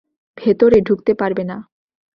[0.37, 1.57] ভেতরে ঢুকতে পারবে না!